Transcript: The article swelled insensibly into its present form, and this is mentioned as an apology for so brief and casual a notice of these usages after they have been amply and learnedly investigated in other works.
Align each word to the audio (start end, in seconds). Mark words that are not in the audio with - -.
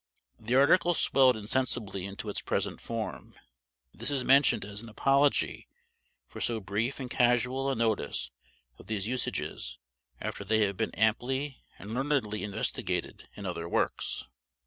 The 0.39 0.55
article 0.55 0.95
swelled 0.95 1.37
insensibly 1.37 2.07
into 2.07 2.27
its 2.27 2.41
present 2.41 2.81
form, 2.81 3.35
and 3.91 4.01
this 4.01 4.09
is 4.09 4.23
mentioned 4.23 4.65
as 4.65 4.81
an 4.81 4.89
apology 4.89 5.67
for 6.27 6.41
so 6.41 6.59
brief 6.59 6.99
and 6.99 7.07
casual 7.07 7.69
a 7.69 7.75
notice 7.75 8.31
of 8.79 8.87
these 8.87 9.07
usages 9.07 9.77
after 10.19 10.43
they 10.43 10.61
have 10.65 10.75
been 10.75 10.95
amply 10.95 11.61
and 11.77 11.93
learnedly 11.93 12.41
investigated 12.43 13.29
in 13.35 13.45
other 13.45 13.69
works. 13.69 14.25